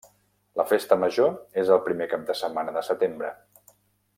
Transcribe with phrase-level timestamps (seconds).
[0.61, 1.29] La Festa Major
[1.63, 3.31] és el primer cap de setmana de setembre.